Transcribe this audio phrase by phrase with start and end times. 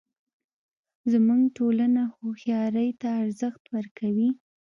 [1.11, 4.29] زموږ ټولنه هوښیارۍ ته ارزښت ورکوي